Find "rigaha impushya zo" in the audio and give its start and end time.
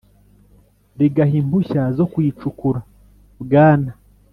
0.99-2.05